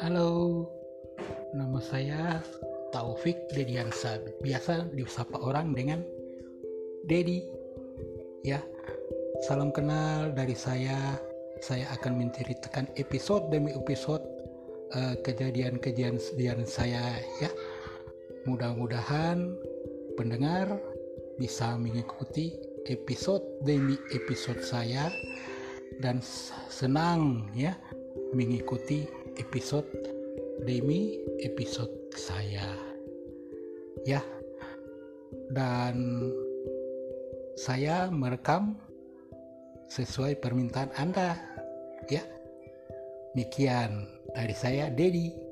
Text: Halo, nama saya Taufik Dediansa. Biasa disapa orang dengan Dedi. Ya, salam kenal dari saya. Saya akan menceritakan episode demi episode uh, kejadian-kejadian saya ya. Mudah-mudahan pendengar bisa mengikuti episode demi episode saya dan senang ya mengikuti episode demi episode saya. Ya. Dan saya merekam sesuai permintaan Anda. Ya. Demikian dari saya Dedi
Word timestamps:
Halo, 0.00 0.64
nama 1.52 1.76
saya 1.76 2.40
Taufik 2.88 3.36
Dediansa. 3.52 4.16
Biasa 4.40 4.88
disapa 4.96 5.36
orang 5.36 5.76
dengan 5.76 6.00
Dedi. 7.04 7.44
Ya, 8.40 8.64
salam 9.44 9.68
kenal 9.68 10.32
dari 10.32 10.56
saya. 10.56 11.20
Saya 11.60 11.84
akan 12.00 12.16
menceritakan 12.16 12.88
episode 12.96 13.52
demi 13.52 13.76
episode 13.76 14.24
uh, 14.96 15.20
kejadian-kejadian 15.20 16.64
saya 16.64 17.20
ya. 17.44 17.52
Mudah-mudahan 18.48 19.52
pendengar 20.16 20.80
bisa 21.36 21.76
mengikuti 21.76 22.56
episode 22.88 23.44
demi 23.68 24.00
episode 24.16 24.64
saya 24.64 25.12
dan 26.00 26.24
senang 26.72 27.52
ya 27.52 27.76
mengikuti 28.32 29.04
episode 29.36 29.86
demi 30.64 31.20
episode 31.40 31.92
saya. 32.16 32.68
Ya. 34.04 34.22
Dan 35.50 36.30
saya 37.58 38.08
merekam 38.10 38.78
sesuai 39.90 40.38
permintaan 40.38 40.90
Anda. 40.96 41.36
Ya. 42.08 42.22
Demikian 43.34 44.10
dari 44.34 44.54
saya 44.54 44.90
Dedi 44.90 45.49